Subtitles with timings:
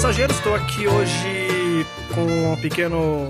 [0.00, 3.28] Passageiros, estou aqui hoje com um pequeno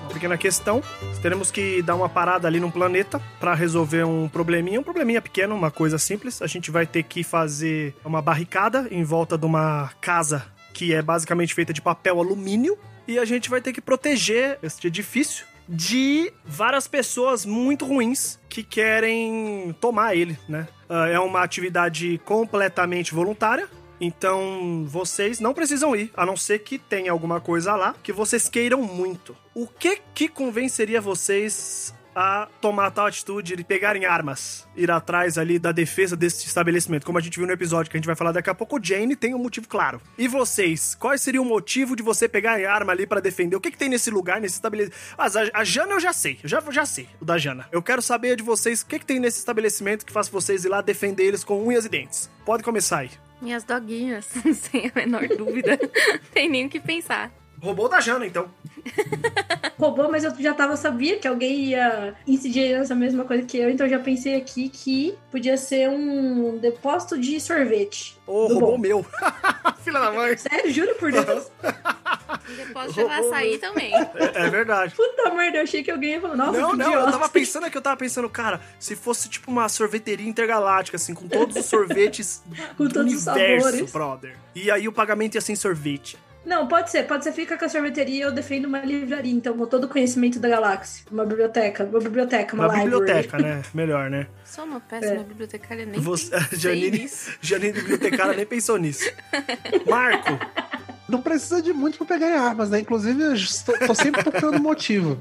[0.00, 0.82] uma pequena questão.
[1.22, 5.54] Teremos que dar uma parada ali no planeta para resolver um probleminha, um probleminha pequeno,
[5.54, 6.42] uma coisa simples.
[6.42, 11.00] A gente vai ter que fazer uma barricada em volta de uma casa que é
[11.00, 12.76] basicamente feita de papel alumínio
[13.06, 18.64] e a gente vai ter que proteger este edifício de várias pessoas muito ruins que
[18.64, 20.66] querem tomar ele, né?
[20.88, 23.68] Ah, É uma atividade completamente voluntária.
[24.00, 28.48] Então, vocês não precisam ir, a não ser que tenha alguma coisa lá que vocês
[28.48, 29.36] queiram muito.
[29.54, 35.56] O que que convenceria vocês a tomar tal atitude de pegarem armas, ir atrás ali
[35.56, 37.06] da defesa desse estabelecimento?
[37.06, 38.84] Como a gente viu no episódio que a gente vai falar daqui a pouco, o
[38.84, 40.00] Jane tem um motivo claro.
[40.16, 43.56] E vocês, qual seria o motivo de você pegar arma ali pra defender?
[43.56, 44.98] O que que tem nesse lugar, nesse estabelecimento?
[45.16, 47.68] Ah, a Jana eu já sei, eu já, já sei, o da Jana.
[47.70, 50.68] Eu quero saber de vocês o que que tem nesse estabelecimento que faz vocês ir
[50.68, 52.28] lá defender eles com unhas e dentes.
[52.44, 53.10] Pode começar aí.
[53.40, 55.78] Minhas doguinhas, sem a menor dúvida.
[56.32, 57.30] Tem nem o que pensar.
[57.60, 58.48] Roubou da Jana, então.
[59.78, 63.68] roubou, mas eu já tava, sabia que alguém ia incidir nessa mesma coisa que eu,
[63.68, 68.16] então eu já pensei aqui que podia ser um depósito de sorvete.
[68.26, 68.74] Ô, Do roubou bom.
[68.76, 69.06] o meu.
[69.82, 70.36] Filha da mãe.
[70.36, 71.50] Sério, juro por Deus.
[72.48, 73.92] E depois de açaí também.
[73.94, 74.94] É, é verdade.
[74.94, 77.06] Puta merda, eu achei que alguém ia falar, nossa, Não, que não, idiota.
[77.08, 81.14] eu tava pensando aqui, eu tava pensando, cara, se fosse tipo uma sorveteria intergaláctica, assim,
[81.14, 82.42] com todos os sorvetes
[82.76, 83.92] Com do todos os universo, sabores.
[83.92, 84.36] brother.
[84.54, 86.18] E aí o pagamento ia ser em sorvete.
[86.46, 89.66] Não, pode ser, pode ser, fica com a sorveteria, eu defendo uma livraria, então, com
[89.66, 91.04] todo o conhecimento da galáxia.
[91.10, 93.00] Uma biblioteca, uma biblioteca, uma, Uma library.
[93.00, 93.62] biblioteca, né?
[93.74, 94.26] Melhor, né?
[94.46, 95.24] Sou uma péssima É.
[95.24, 97.32] bibliotecária, nem Você, pensei Janine, nisso.
[97.42, 99.04] Janine bibliotecária nem pensou nisso.
[99.86, 100.38] Marco,
[101.08, 102.80] Não precisa de muito pra pegar armas, né?
[102.80, 105.18] Inclusive, eu estou, tô sempre procurando motivo.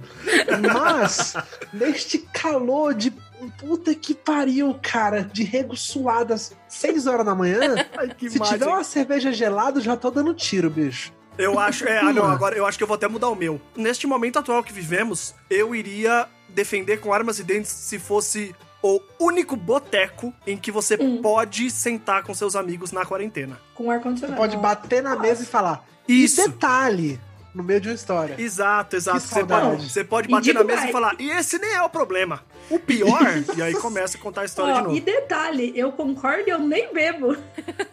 [0.73, 1.33] Mas,
[1.71, 3.11] neste calor de
[3.57, 8.57] puta que pariu, cara, de rego suadas, 6 horas da manhã, ai, se imagem.
[8.57, 11.13] tiver uma cerveja gelada, já tô dando tiro, bicho.
[11.37, 11.87] Eu acho.
[11.87, 13.61] É, ah, não, agora eu acho que eu vou até mudar o meu.
[13.75, 18.99] Neste momento atual que vivemos, eu iria defender com armas e dentes se fosse o
[19.19, 21.21] único boteco em que você Hum.
[21.21, 23.59] pode sentar com seus amigos na quarentena.
[23.75, 24.37] Com Você ar-condicionado.
[24.39, 25.83] pode bater na mesa e falar.
[26.07, 26.41] Isso.
[26.41, 27.19] E detalhe,
[27.57, 28.35] no meio de uma história.
[28.37, 29.19] Exato, exato.
[29.19, 30.89] Você pode, você pode E bater na mesa mais.
[30.89, 32.41] e falar, e esse nem é o problema.
[32.69, 33.21] O pior,
[33.57, 34.95] e aí começa a contar a história de novo.
[34.95, 37.35] e detalhe, eu concordo, eu nem bebo.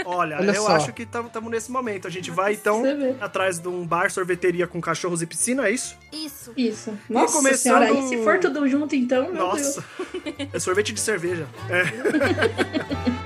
[0.04, 0.72] Olha, Olha eu só.
[0.76, 2.06] acho que estamos nesse momento.
[2.06, 2.82] A gente vai então
[3.20, 5.96] atrás de um bar, sorveteria com cachorros e piscina, é isso?
[6.12, 6.52] Isso.
[6.56, 6.98] Isso.
[7.08, 9.76] Nossa começando- senhora, e se for tudo junto, então, meu Deus.
[9.76, 9.84] Nossa,
[10.52, 11.46] é sorvete de cerveja.
[11.70, 13.14] É.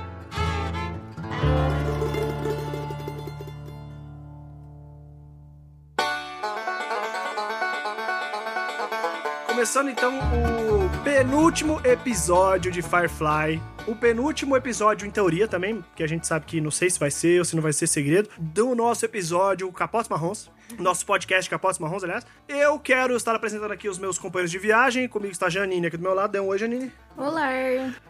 [9.68, 13.60] Começando então o penúltimo episódio de Firefly.
[13.86, 17.10] O penúltimo episódio, em teoria também, que a gente sabe que não sei se vai
[17.10, 21.78] ser ou se não vai ser segredo, do nosso episódio Capotes Marrons, nosso podcast Capotes
[21.78, 22.26] Marrons, aliás.
[22.48, 25.06] Eu quero estar apresentando aqui os meus companheiros de viagem.
[25.06, 26.32] Comigo está a Janine aqui do meu lado.
[26.32, 26.90] Dê um oi, Janine.
[27.14, 27.50] Olá.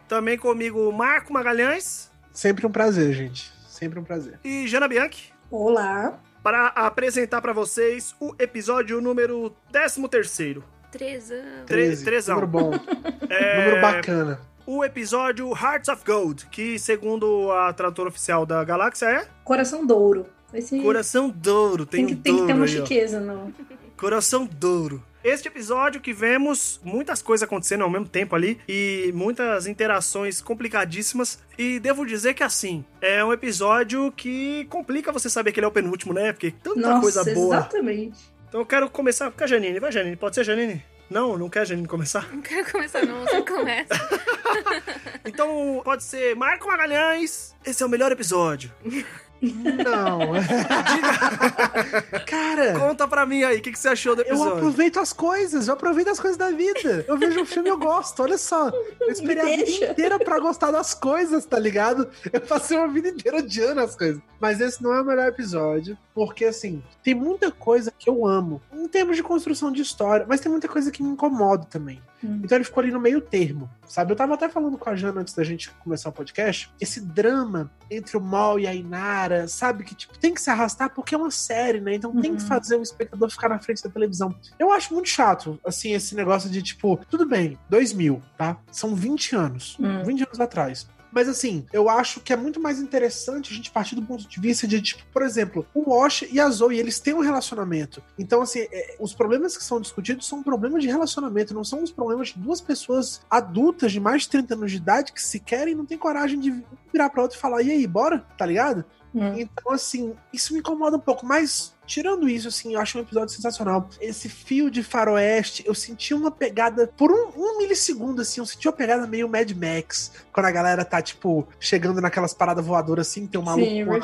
[0.06, 3.52] Também comigo Marco Magalhães Sempre um prazer, gente.
[3.68, 4.38] Sempre um prazer.
[4.44, 6.20] e Jana Bianchi Olá.
[6.40, 10.62] para apresentar para vocês o episódio número 13º.
[10.90, 11.36] Trezão.
[11.66, 12.34] Tre- 13, trezão.
[12.40, 12.70] Número bom.
[13.30, 14.40] É, Número bacana.
[14.66, 20.26] O episódio Hearts of Gold, que segundo a tradutora oficial da galáxia é Coração douro.
[20.52, 21.84] Esse Coração Douro.
[21.84, 22.86] Tem, tem, que, um tem que ter douro uma aí, ó.
[22.86, 23.52] chiqueza, não.
[23.98, 25.02] Coração Douro.
[25.22, 31.38] Este episódio que vemos muitas coisas acontecendo ao mesmo tempo ali e muitas interações complicadíssimas.
[31.58, 35.68] E devo dizer que assim, é um episódio que complica você saber que ele é
[35.68, 36.32] o penúltimo, né?
[36.32, 37.56] Porque tanta Nossa, coisa boa.
[37.56, 38.18] exatamente.
[38.48, 39.78] Então eu quero começar com a Janine.
[39.78, 40.16] Vai, Janine.
[40.16, 40.82] Pode ser, Janine?
[41.10, 42.28] Não, não quer a Janine começar?
[42.32, 43.24] Não quero começar, não.
[43.24, 43.94] Você começa.
[45.24, 47.54] Então pode ser Marco Magalhães.
[47.64, 48.72] Esse é o melhor episódio.
[49.42, 50.20] Não.
[52.26, 52.78] Cara.
[52.78, 54.54] Conta pra mim aí, o que, que você achou do Eu episódio?
[54.54, 57.04] aproveito as coisas, eu aproveito as coisas da vida.
[57.06, 58.70] Eu vejo um filme e eu gosto, olha só.
[59.00, 62.08] Eu esperei a vida inteira pra gostar das coisas, tá ligado?
[62.32, 64.20] Eu passei uma vida inteira odiando as coisas.
[64.40, 68.62] Mas esse não é o melhor episódio, porque assim, tem muita coisa que eu amo,
[68.72, 72.00] em termos de construção de história, mas tem muita coisa que me incomoda também.
[72.22, 72.40] Hum.
[72.44, 74.12] Então ele ficou ali no meio termo, sabe?
[74.12, 77.70] Eu tava até falando com a Jana antes da gente começar o podcast, esse drama
[77.90, 79.84] entre o Mal e a Inara, sabe?
[79.84, 81.94] Que tipo, tem que se arrastar porque é uma série, né?
[81.94, 82.48] Então tem que Uhum.
[82.48, 84.34] fazer o espectador ficar na frente da televisão.
[84.58, 88.56] Eu acho muito chato, assim, esse negócio de tipo, tudo bem, 2000, tá?
[88.72, 89.76] São 20 anos.
[89.80, 90.02] Hum.
[90.04, 90.86] 20 anos atrás.
[91.10, 94.38] Mas assim, eu acho que é muito mais interessante a gente partir do ponto de
[94.38, 98.02] vista de, tipo, por exemplo, o Wash e a Zoe, eles têm um relacionamento.
[98.18, 101.90] Então, assim, é, os problemas que são discutidos são problemas de relacionamento, não são os
[101.90, 105.72] problemas de duas pessoas adultas de mais de 30 anos de idade que se querem
[105.72, 108.18] e não tem coragem de virar pra outra e falar, e aí, bora?
[108.36, 108.84] Tá ligado?
[109.14, 109.34] Hum.
[109.38, 113.34] Então, assim, isso me incomoda um pouco, mas tirando isso, assim, eu acho um episódio
[113.34, 113.88] sensacional.
[114.00, 118.68] Esse fio de faroeste, eu senti uma pegada, por um, um milissegundo, assim, eu senti
[118.68, 123.26] uma pegada meio Mad Max, quando a galera tá, tipo, chegando naquelas paradas voadoras assim,
[123.26, 124.00] tem um maluco Sim, com a.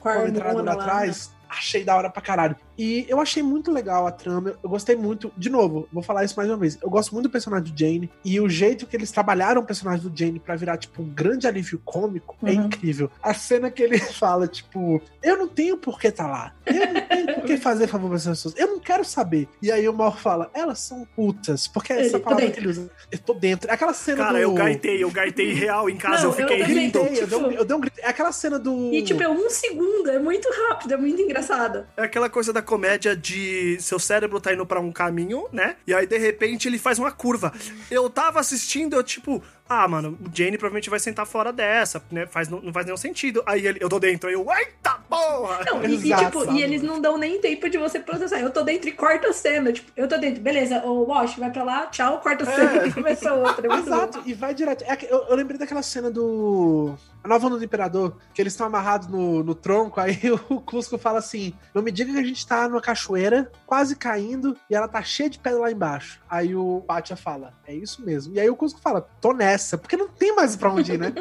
[0.00, 0.82] Com a a metralhadora hormona lá, né?
[0.82, 1.30] atrás.
[1.48, 2.56] Achei da hora pra caralho.
[2.78, 4.54] E eu achei muito legal a trama.
[4.62, 5.32] Eu gostei muito.
[5.36, 6.78] De novo, vou falar isso mais uma vez.
[6.80, 8.10] Eu gosto muito do personagem do Jane.
[8.24, 11.46] E o jeito que eles trabalharam o personagem do Jane pra virar, tipo, um grande
[11.46, 12.66] alívio cômico é Uhum.
[12.66, 13.10] incrível.
[13.22, 16.54] A cena que ele fala, tipo, eu não tenho por que tá lá.
[16.64, 18.54] Eu não tenho por que fazer favor pra essas pessoas.
[18.56, 19.48] Eu não quero saber.
[19.60, 21.66] E aí o Mal fala, elas são putas.
[21.66, 22.88] Porque é essa palavra que ele usa.
[23.10, 23.68] Eu tô dentro.
[23.70, 24.38] É aquela cena Cara, do.
[24.38, 27.00] eu gaitei, eu gaitei real em casa, Não, eu fiquei eu- eu rindo.
[27.00, 27.22] gritei.
[27.22, 27.98] Eu dei, um, eu dei um grito.
[28.00, 28.92] É aquela cena do.
[28.94, 31.86] E tipo, é um segundo, é muito rápido, é muito engraçado.
[31.96, 35.76] É aquela coisa da comédia de seu cérebro tá indo pra um caminho, né?
[35.86, 37.50] E aí, de repente, ele faz uma curva.
[37.90, 42.26] Eu tava assistindo, eu tipo, ah, mano, o Jane provavelmente vai sentar fora dessa, né?
[42.26, 43.42] Faz, não, não faz nenhum sentido.
[43.44, 45.64] Aí ele, eu tô dentro, aí eu, eita porra!
[45.66, 46.58] Não, e, e, Exato, tipo, sabe?
[46.58, 48.40] e eles não dão nem tempo de você processar.
[48.40, 49.72] Eu tô dentro e corta a cena.
[49.72, 52.92] Tipo, eu tô dentro, beleza, o Wash vai pra lá, tchau, corta a cena e
[52.92, 53.66] começa outra.
[53.66, 54.84] É Exato, e vai direto.
[54.84, 56.94] É eu, eu lembrei daquela cena do.
[57.22, 60.18] A nova onda do Imperador, que eles estão amarrados no, no tronco, aí
[60.48, 64.56] o Cusco fala assim: Não me diga que a gente tá numa cachoeira, quase caindo,
[64.70, 66.20] e ela tá cheia de pedra lá embaixo.
[66.28, 68.34] Aí o Pátia fala: É isso mesmo.
[68.34, 71.12] E aí o Cusco fala: Tô nessa, porque não tem mais pra onde ir, né?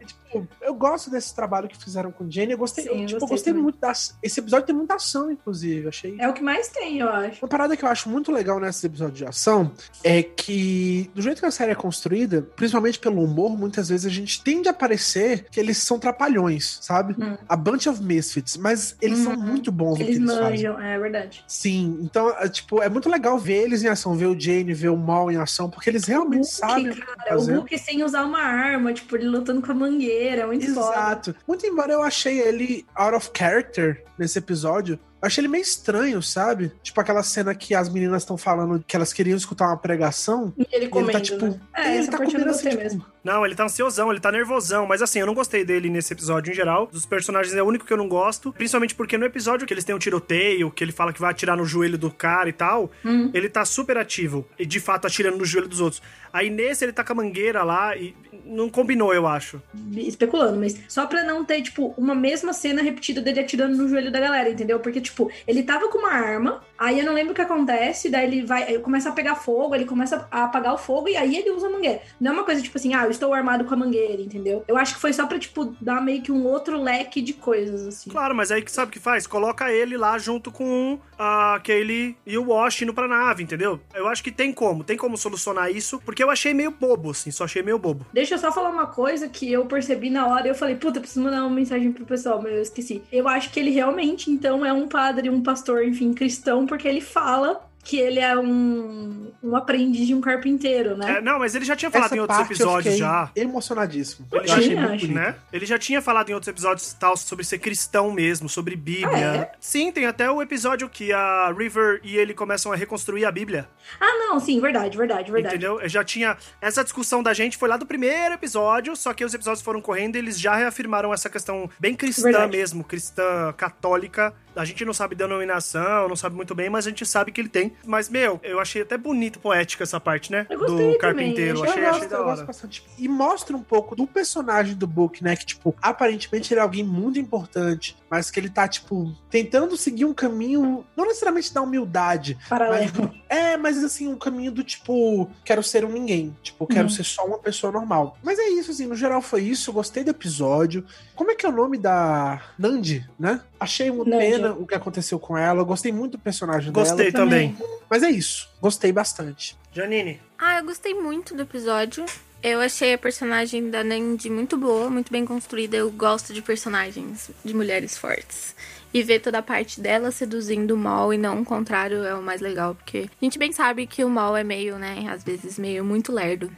[0.00, 2.52] E, tipo, eu gosto desse trabalho que fizeram com o Jenny.
[2.52, 3.92] Eu gostei, Sim, eu, tipo, eu gostei muito da.
[4.22, 5.88] Esse episódio tem muita ação, inclusive.
[5.88, 6.16] Achei.
[6.18, 7.42] É o que mais tem, eu acho.
[7.42, 9.72] Uma parada que eu acho muito legal nesses episódios de ação
[10.04, 14.10] é que, do jeito que a série é construída, principalmente pelo humor, muitas vezes a
[14.10, 17.14] gente tende a parecer que eles são trapalhões, sabe?
[17.22, 17.36] Hum.
[17.48, 19.38] A bunch of misfits, mas eles são Uhum.
[19.40, 20.50] muito bons no Eles que eles fazem.
[20.68, 21.44] manjam, é verdade.
[21.46, 24.88] Sim, então, é, tipo, é muito legal ver eles em ação, ver o Jane, ver
[24.90, 27.58] o Mal em ação, porque eles realmente sabem o que cara, estão o.
[27.60, 30.96] Hulk sem usar uma arma, tipo, ele lutando com a mangueira, é muito foda.
[30.96, 31.36] Exato.
[31.46, 36.22] Muito embora eu achei ele out of character nesse episódio, eu achei ele meio estranho,
[36.22, 36.72] sabe?
[36.82, 40.52] Tipo aquela cena que as meninas estão falando que elas queriam escutar uma pregação.
[40.56, 41.46] E ele comendo, ele tá tipo.
[41.46, 41.60] né?
[41.76, 43.06] É, ele essa tá comendo assim, tipo, mesmo.
[43.22, 46.50] Não, ele tá ansiosão, ele tá nervosão, mas assim, eu não gostei dele nesse episódio
[46.50, 46.86] em geral.
[46.86, 49.84] Dos personagens é o único que eu não gosto, principalmente porque no episódio que eles
[49.84, 52.90] têm um tiroteio, que ele fala que vai atirar no joelho do cara e tal,
[53.04, 53.30] Hum.
[53.34, 56.02] ele tá super ativo e de fato atirando no joelho dos outros.
[56.32, 58.14] Aí nesse ele tá com a mangueira lá e
[58.44, 59.60] não combinou, eu acho.
[59.96, 64.10] especulando, mas só pra não ter, tipo, uma mesma cena repetida dele atirando no joelho
[64.10, 64.80] da galera, entendeu?
[64.80, 68.26] Porque, tipo, ele tava com uma arma, aí eu não lembro o que acontece, daí
[68.26, 71.36] ele vai, ele começa a pegar fogo, ele começa a apagar o fogo e aí
[71.36, 72.00] ele usa a mangueira.
[72.18, 74.64] Não é uma coisa tipo assim, ah, eu estou armado com a mangueira, entendeu?
[74.66, 77.86] Eu acho que foi só pra, tipo, dar meio que um outro leque de coisas,
[77.86, 78.08] assim.
[78.08, 79.26] Claro, mas aí que sabe o que faz?
[79.26, 83.78] Coloca ele lá junto com a Kaylee e o Wash indo pra nave, entendeu?
[83.94, 87.30] Eu acho que tem como, tem como solucionar isso, porque eu achei meio bobo, assim,
[87.30, 88.06] só achei meio bobo.
[88.12, 90.48] Deixa eu só falar uma coisa que eu percebi na hora.
[90.48, 93.02] Eu falei, puta, preciso mandar uma mensagem pro pessoal, mas eu esqueci.
[93.12, 97.00] Eu acho que ele realmente, então, é um padre, um pastor, enfim, cristão, porque ele
[97.00, 101.16] fala que ele é um, um aprendiz de um carpinteiro, né?
[101.16, 103.30] É, não, mas ele já tinha falado Essa em outros eu episódios fiquei já.
[103.34, 104.28] Emocionadíssimo.
[104.30, 104.68] Ele eu já achei
[104.98, 105.36] tinha, né?
[105.52, 109.10] Ele já tinha falado em outros episódios tal sobre ser cristão mesmo, sobre Bíblia.
[109.10, 109.52] Ah, é?
[109.58, 113.68] Sim, tem até o episódio que a River e ele começam a reconstruir a Bíblia.
[113.98, 115.56] Ah, não, sim, verdade, verdade, verdade.
[115.56, 115.80] Entendeu?
[115.88, 116.36] Já tinha.
[116.60, 120.16] Essa discussão da gente foi lá do primeiro episódio, só que os episódios foram correndo
[120.16, 122.56] e eles já reafirmaram essa questão bem cristã Verdade.
[122.56, 124.34] mesmo, cristã católica.
[124.54, 127.48] A gente não sabe denominação, não sabe muito bem, mas a gente sabe que ele
[127.48, 127.69] tem.
[127.86, 130.46] Mas, meu, eu achei até bonito, poética essa parte, né?
[130.48, 131.62] Eu gostei do também, carpinteiro.
[131.62, 132.46] achei Achei, eu achei gosto, da eu gosto hora.
[132.46, 132.84] bastante.
[132.98, 135.36] E mostra um pouco do personagem do Book, né?
[135.36, 140.04] Que, tipo, aparentemente ele é alguém muito importante, mas que ele tá, tipo, tentando seguir
[140.04, 142.92] um caminho, não necessariamente da humildade, mas Paralelo.
[142.92, 146.36] do É, mas assim, um caminho do tipo, quero ser um ninguém.
[146.42, 146.88] Tipo, quero Uhum.
[146.90, 148.18] ser só uma pessoa normal.
[148.24, 149.72] Mas é isso, assim, no geral foi isso.
[149.72, 150.84] Gostei do episódio.
[151.14, 153.40] Como é que é o nome da Nandi, né?
[153.60, 154.18] Achei uma Nandi.
[154.32, 155.62] pena o que aconteceu com ela.
[155.62, 157.24] Gostei muito do personagem Gostei dela.
[157.24, 157.56] também.
[157.88, 158.48] Mas é isso.
[158.60, 159.56] Gostei bastante.
[159.72, 160.20] Janine.
[160.36, 162.04] Ah, eu gostei muito do episódio.
[162.42, 165.76] Eu achei a personagem da Nandi muito boa, muito bem construída.
[165.76, 168.56] Eu gosto de personagens de mulheres fortes.
[168.92, 172.22] E ver toda a parte dela seduzindo o mal e não o contrário é o
[172.22, 172.74] mais legal.
[172.74, 176.12] Porque a gente bem sabe que o mal é meio, né, às vezes meio muito
[176.12, 176.50] lerdo.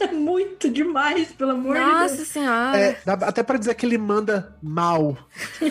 [0.00, 2.28] É muito demais, pelo amor de Nossa Deus.
[2.28, 2.78] senhora.
[2.78, 5.16] É, dá até pra dizer que ele manda mal.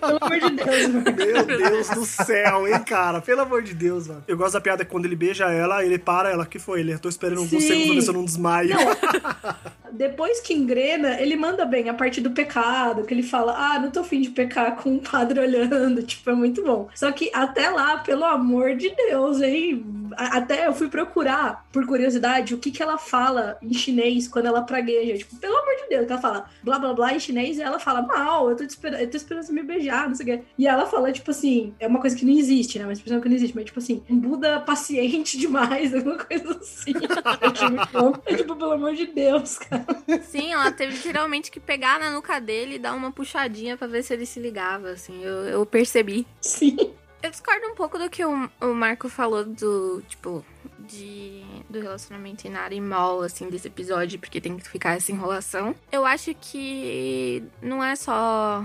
[0.00, 1.16] Pelo amor de Deus, mano.
[1.16, 3.20] Meu Deus do céu, hein, cara?
[3.20, 4.24] Pelo amor de Deus, mano.
[4.26, 6.46] Eu gosto da piada que quando ele beija ela, ele para ela.
[6.46, 6.80] que foi?
[6.80, 7.68] Ele, eu tô esperando alguns Sim.
[7.68, 8.76] segundos pra ver se eu não desmaio.
[9.92, 13.90] Depois que engrena, ele manda bem a parte do pecado, que ele fala, ah, não
[13.90, 16.88] tô afim de pecar com um padre olhando, tipo, é muito bom.
[16.94, 19.82] Só que até lá, pelo amor de Deus, hein?
[20.16, 24.62] Até eu fui procurar, por curiosidade, o que que ela fala em chinês quando ela
[24.62, 25.18] pragueja.
[25.18, 27.78] Tipo, pelo amor de Deus, que ela fala blá blá blá em chinês e ela
[27.78, 30.38] fala, mal, eu tô, te esperando, eu tô esperando você me beijar, não sei o
[30.38, 30.44] quê.
[30.58, 32.84] E ela fala, tipo assim, é uma coisa que não existe, né?
[32.84, 36.92] Uma expressão que não existe, mas tipo assim, um Buda paciente demais, alguma coisa assim.
[36.92, 38.12] Eu muito bom.
[38.36, 39.86] Tipo, pelo amor de Deus, cara.
[40.22, 44.02] Sim, ela teve literalmente que pegar na nuca dele e dar uma puxadinha pra ver
[44.02, 45.22] se ele se ligava, assim.
[45.22, 46.26] Eu, eu percebi.
[46.40, 46.76] Sim.
[47.26, 50.44] Eu discordo um pouco do que o, o Marco falou do, tipo,
[50.78, 55.74] de, do relacionamento Inara e Mal, assim, desse episódio, porque tem que ficar essa enrolação.
[55.90, 58.64] Eu acho que não é só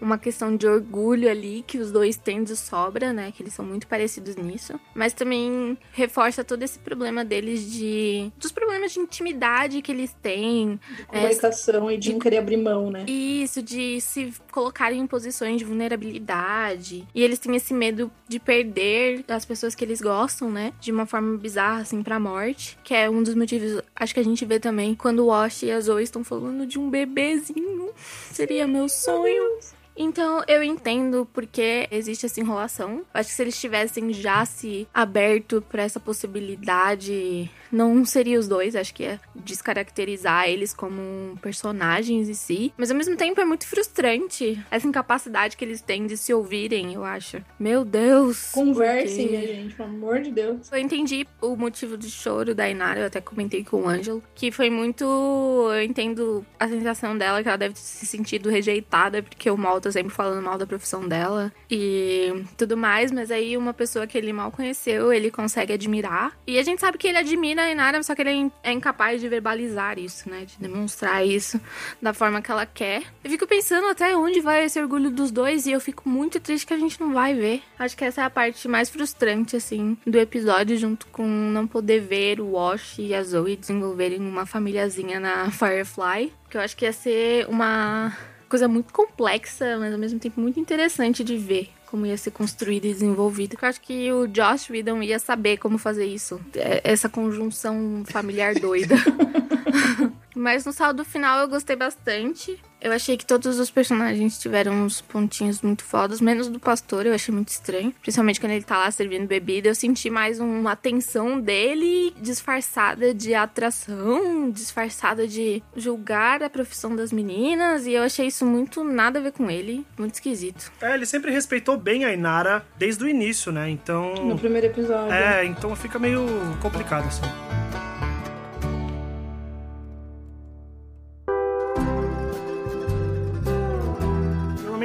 [0.00, 3.32] uma questão de orgulho ali que os dois têm de sobra, né?
[3.34, 4.78] Que eles são muito parecidos nisso.
[4.94, 8.30] Mas também reforça todo esse problema deles de.
[8.38, 10.78] dos problemas de intimidade que eles têm.
[11.12, 13.04] É, Comunicação e de não querer abrir mão, né?
[13.08, 17.06] isso, de se colocarem em posições de vulnerabilidade.
[17.14, 20.72] E eles têm esse medo de perder as pessoas que eles gostam, né?
[20.80, 22.78] De uma forma bizarra, assim, pra morte.
[22.82, 25.70] Que é um dos motivos, acho que a gente vê também, quando o Wash e
[25.70, 27.90] a Zoe estão falando de um bebezinho.
[28.32, 29.58] Seria meu sonho.
[29.96, 33.02] Então eu entendo porque existe essa enrolação.
[33.14, 38.76] Acho que se eles tivessem já se aberto pra essa possibilidade, não seria os dois.
[38.76, 42.72] Acho que ia descaracterizar eles como personagens em si.
[42.76, 46.94] Mas ao mesmo tempo é muito frustrante essa incapacidade que eles têm de se ouvirem,
[46.94, 47.42] eu acho.
[47.58, 48.50] Meu Deus.
[48.52, 50.70] Conversem, porque- minha gente, pelo amor de Deus.
[50.70, 54.50] eu entendi o motivo do choro da Inara, eu até comentei com o Ângelo, que
[54.50, 55.04] foi muito.
[55.04, 59.80] Eu entendo a sensação dela, que ela deve ter se sentido rejeitada, porque o mal
[59.86, 64.18] tá sempre falando mal da profissão dela e tudo mais, mas aí uma pessoa que
[64.18, 66.36] ele mal conheceu, ele consegue admirar.
[66.46, 69.28] E a gente sabe que ele admira a Inara, só que ele é incapaz de
[69.28, 70.44] verbalizar isso, né?
[70.44, 71.60] De demonstrar isso
[72.00, 73.02] da forma que ela quer.
[73.22, 76.66] Eu fico pensando até onde vai esse orgulho dos dois e eu fico muito triste
[76.66, 77.62] que a gente não vai ver.
[77.78, 82.00] Acho que essa é a parte mais frustrante, assim, do episódio, junto com não poder
[82.00, 86.32] ver o Wash e a Zoe desenvolverem uma famíliazinha na Firefly.
[86.50, 88.16] Que eu acho que ia ser uma
[88.48, 91.68] coisa muito complexa, mas ao mesmo tempo muito interessante de ver.
[91.86, 93.56] Como ia ser construído e desenvolvido.
[93.60, 96.40] Eu acho que o Josh Whedon ia saber como fazer isso.
[96.54, 98.96] É- Essa conjunção familiar doida.
[100.34, 102.60] Mas no saldo final eu gostei bastante.
[102.86, 107.12] Eu achei que todos os personagens tiveram uns pontinhos muito fodas, menos do pastor, eu
[107.12, 107.92] achei muito estranho.
[108.00, 113.34] Principalmente quando ele tá lá servindo bebida, eu senti mais uma atenção dele disfarçada de
[113.34, 119.22] atração, disfarçada de julgar a profissão das meninas, e eu achei isso muito nada a
[119.22, 120.70] ver com ele, muito esquisito.
[120.80, 123.68] É, ele sempre respeitou bem a Inara desde o início, né?
[123.68, 124.14] Então.
[124.14, 125.12] No primeiro episódio.
[125.12, 126.24] É, então fica meio
[126.62, 127.22] complicado assim.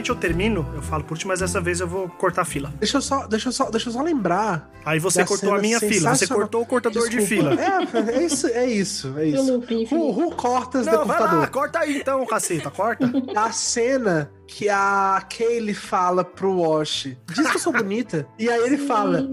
[0.02, 2.74] Normalmente eu termino, eu falo por último, mas dessa vez eu vou cortar a fila.
[2.80, 4.70] Deixa eu só, deixa eu só, deixa eu só lembrar.
[4.84, 7.56] Aí você cortou a minha fila, você cortou o cortador de Desculpa.
[7.56, 7.62] fila.
[7.62, 9.56] É, é isso, é isso, é o isso.
[9.70, 9.86] enfim.
[9.86, 13.12] Ru, Ru cortas do Não, vai lá, corta aí então, caceta, corta.
[13.36, 18.64] A cena que a Kaylee fala pro Wash, diz que eu sou bonita, e aí
[18.64, 19.30] ele fala.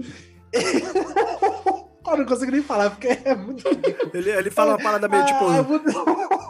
[2.11, 4.11] Eu não consigo nem falar, porque é muito ridículo.
[4.13, 5.47] Ele, ele fala uma parada meio tipo.
[5.47, 5.81] Ah, eu vou-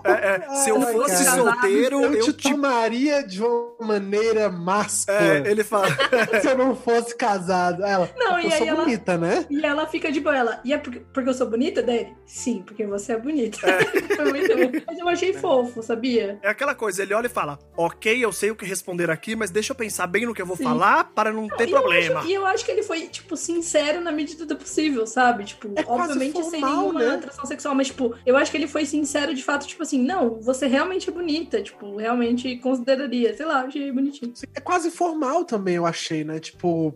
[0.06, 1.38] é, é, se eu Ai, fosse cara.
[1.42, 5.88] solteiro, eu, eu, te tomaria de uma maneira máscula É, ele fala.
[6.42, 7.84] se eu não fosse casado.
[7.84, 9.46] Ela, Não, e eu sou aí ela- bonita, né?
[9.50, 10.62] E ela fica de boa, ela.
[10.63, 12.13] E é porque, porque eu sou bonita dele?
[12.25, 13.58] Sim, porque você é bonita.
[14.16, 14.82] Foi muito bom.
[14.88, 16.39] Mas eu achei fofo, sabia?
[16.42, 19.50] É aquela coisa, ele olha e fala: Ok, eu sei o que responder aqui, mas
[19.51, 20.63] deixa eu pensar bem no que eu vou Sim.
[20.63, 22.20] falar para não ter E eu problema.
[22.20, 25.44] acho- E eu acho que ele foi, tipo, sincero na medida do possível, sabe?
[25.50, 27.15] Tipo, É quase obviamente sem formal, nenhuma né?
[27.15, 30.39] atração sexual, mas, tipo, eu acho que ele foi sincero de fato, tipo assim, não,
[30.41, 34.34] você realmente é bonita, tipo, realmente consideraria, sei lá, achei bonitinho.
[34.53, 36.39] É quase formal também, eu achei, né?
[36.39, 36.94] Tipo,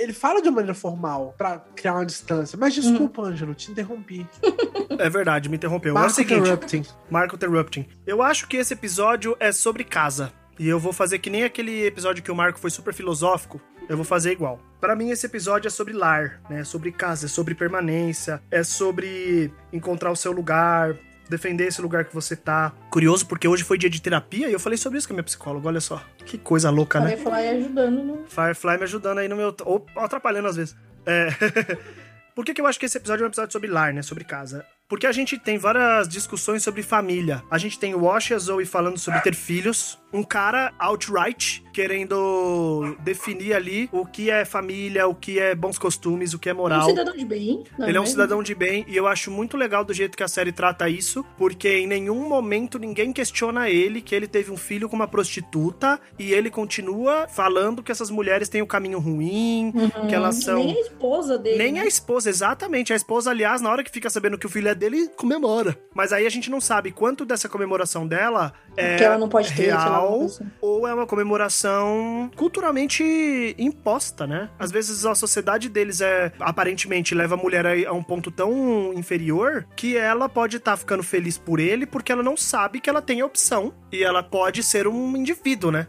[0.00, 2.58] ele fala de uma maneira formal pra criar uma distância.
[2.58, 3.28] Mas desculpa, Uhum.
[3.28, 4.26] Ângelo, te interrompi.
[4.98, 5.90] É verdade, me interrompeu.
[5.90, 6.82] é o Marco seguinte, interrupting.
[7.10, 7.84] Marco Interrupting.
[8.06, 10.32] Eu acho que esse episódio é sobre casa.
[10.58, 13.60] E eu vou fazer que nem aquele episódio que o Marco foi super filosófico.
[13.88, 14.60] Eu vou fazer igual.
[14.80, 16.64] Pra mim, esse episódio é sobre lar, né?
[16.64, 20.96] Sobre casa, é sobre permanência, é sobre encontrar o seu lugar,
[21.28, 22.72] defender esse lugar que você tá.
[22.90, 25.24] Curioso, porque hoje foi dia de terapia e eu falei sobre isso com a minha
[25.24, 25.68] psicóloga.
[25.68, 26.02] Olha só.
[26.24, 27.16] Que coisa louca, né?
[27.16, 28.24] Firefly ajudando no.
[28.26, 29.54] Firefly me ajudando aí no meu.
[29.64, 30.76] Ou atrapalhando às vezes.
[31.06, 31.28] É.
[32.34, 34.02] Por que, que eu acho que esse episódio é um episódio sobre lar, né?
[34.02, 34.66] Sobre casa?
[34.94, 37.42] Porque a gente tem várias discussões sobre família.
[37.50, 39.98] A gente tem o Wash e a Zoe falando sobre ter filhos.
[40.12, 46.32] Um cara outright querendo definir ali o que é família, o que é bons costumes,
[46.34, 46.88] o que é Um moral.
[46.88, 47.64] cidadão de bem.
[47.76, 48.10] não Ele é um né?
[48.10, 51.24] cidadão de bem e eu acho muito legal do jeito que a série trata isso,
[51.36, 55.98] porque em nenhum momento ninguém questiona ele que ele teve um filho com uma prostituta
[56.16, 59.72] e ele continua falando que essas mulheres têm o caminho ruim,
[60.08, 60.62] que elas são.
[60.64, 61.58] Nem a esposa dele.
[61.58, 61.80] Nem né?
[61.80, 62.92] a esposa, exatamente.
[62.92, 64.83] A esposa, aliás, na hora que fica sabendo que o filho é dele,
[65.16, 65.76] comemora.
[65.94, 69.52] Mas aí a gente não sabe quanto dessa comemoração dela é Que ela não pode
[69.54, 70.44] ter, real assim.
[70.60, 74.50] ou é uma comemoração culturalmente imposta, né?
[74.58, 79.66] Às vezes a sociedade deles é aparentemente leva a mulher a, um ponto tão inferior
[79.76, 83.20] que ela pode estar ficando feliz por ele porque ela não sabe que ela tem
[83.20, 85.86] a opção e ela pode ser um indivíduo, né?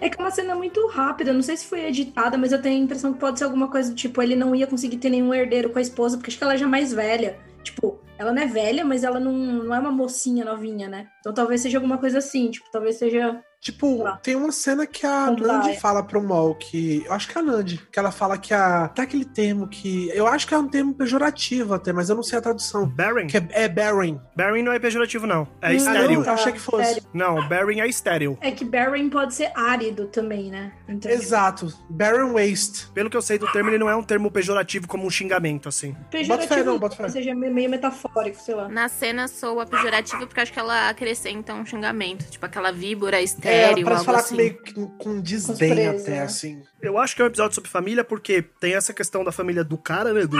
[0.00, 2.60] É, é que é uma cena muito rápida, não sei se foi editada, mas eu
[2.60, 5.10] tenho a impressão que pode ser alguma coisa do tipo, ele não ia conseguir ter
[5.10, 7.38] nenhum herdeiro com a esposa, porque acho que ela já é mais velha.
[7.62, 11.08] Tipo, ela não é velha, mas ela não, não é uma mocinha novinha, né?
[11.20, 13.42] Então talvez seja alguma coisa assim, tipo, talvez seja.
[13.60, 14.16] Tipo, Lá.
[14.22, 17.02] tem uma cena que a da Nandi fala pro Mol que.
[17.04, 18.88] Eu acho que é a Nandi, que ela fala que a.
[18.88, 20.08] Tá aquele termo que.
[20.14, 22.86] Eu acho que é um termo pejorativo até, mas eu não sei a tradução.
[22.88, 23.26] Barren?
[23.26, 24.20] Que é, é barren.
[24.36, 25.48] Barren não é pejorativo, não.
[25.60, 26.20] É Hum, estéril.
[26.20, 26.84] não, eu achei que fosse.
[26.94, 27.02] Sério.
[27.12, 28.38] Não, Barren é estéril.
[28.40, 30.72] É que barren pode ser árido também, né?
[30.88, 31.66] Então, Exato.
[31.90, 32.88] Barren waste.
[32.92, 35.68] Pelo que eu sei do termo, ele não é um termo pejorativo como um xingamento,
[35.68, 35.96] assim.
[36.28, 37.08] Bota fé, não, bota fé.
[37.08, 38.68] seja meio metafórico, sei lá.
[38.68, 42.24] Na cena soa pejorativo porque acho que ela acrescenta um xingamento.
[42.30, 44.36] Tipo aquela víbora É, estéreo, parece algo falar assim.
[44.36, 46.22] meio que com desdém Desprezo, até, né?
[46.22, 46.62] assim.
[46.80, 49.76] Eu acho que é um episódio sobre família porque tem essa questão da família do
[49.76, 50.26] cara, né?
[50.26, 50.36] Do.